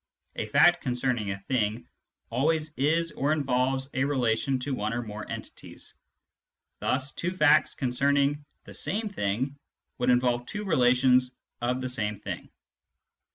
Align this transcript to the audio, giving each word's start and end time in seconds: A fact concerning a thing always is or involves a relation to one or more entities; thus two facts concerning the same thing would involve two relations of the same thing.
A 0.35 0.47
fact 0.47 0.81
concerning 0.81 1.29
a 1.29 1.37
thing 1.41 1.87
always 2.31 2.73
is 2.75 3.11
or 3.11 3.31
involves 3.31 3.87
a 3.93 4.03
relation 4.03 4.57
to 4.61 4.73
one 4.73 4.93
or 4.93 5.03
more 5.03 5.29
entities; 5.29 5.93
thus 6.79 7.11
two 7.11 7.35
facts 7.37 7.75
concerning 7.75 8.43
the 8.63 8.73
same 8.73 9.09
thing 9.09 9.57
would 9.99 10.09
involve 10.09 10.47
two 10.47 10.63
relations 10.65 11.35
of 11.61 11.81
the 11.81 11.87
same 11.87 12.19
thing. 12.19 12.49